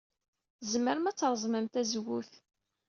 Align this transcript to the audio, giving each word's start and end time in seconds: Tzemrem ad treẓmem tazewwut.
Tzemrem 0.59 1.05
ad 1.09 1.17
treẓmem 1.17 1.65
tazewwut. 1.67 2.31